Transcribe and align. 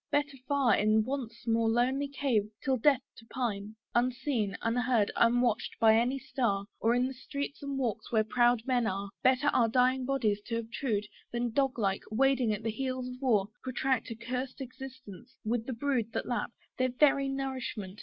better 0.11 0.35
far 0.47 0.73
In 0.75 1.03
Want's 1.05 1.45
most 1.45 1.75
lonely 1.75 2.07
cave 2.07 2.49
till 2.63 2.75
death 2.77 3.03
to 3.17 3.25
pine, 3.27 3.75
Unseen, 3.93 4.57
unheard, 4.63 5.11
unwatched 5.15 5.75
by 5.79 5.95
any 5.95 6.17
star; 6.17 6.65
Or 6.79 6.95
in 6.95 7.05
the 7.07 7.13
streets 7.13 7.61
and 7.61 7.77
walks 7.77 8.11
where 8.11 8.23
proud 8.23 8.63
men 8.65 8.87
are, 8.87 9.11
Better 9.21 9.49
our 9.49 9.67
dying 9.67 10.03
bodies 10.07 10.41
to 10.47 10.57
obtrude, 10.57 11.05
Than 11.31 11.51
dog 11.53 11.77
like, 11.77 12.01
wading 12.09 12.51
at 12.51 12.63
the 12.63 12.71
heels 12.71 13.09
of 13.09 13.21
war, 13.21 13.49
Protract 13.61 14.09
a 14.09 14.15
curst 14.15 14.59
existence, 14.59 15.35
with 15.45 15.67
the 15.67 15.73
brood 15.73 16.13
That 16.13 16.25
lap 16.25 16.49
(their 16.79 16.89
very 16.89 17.29
nourishment!) 17.29 17.99